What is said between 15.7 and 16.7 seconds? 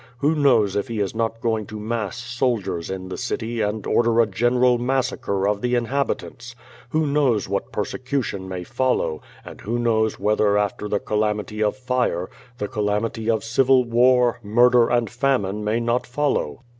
not follow?